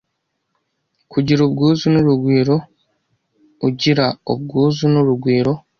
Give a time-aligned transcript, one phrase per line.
[1.11, 2.55] Kugira ubwuzu n’urugwiro
[3.67, 5.53] u gira u bw u z u n’uru g wiro